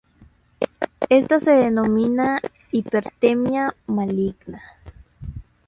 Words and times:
Esta 1.11 1.39
se 1.39 1.51
denomina 1.51 2.39
"Hipertermia 2.71 3.75
Maligna". 3.85 4.59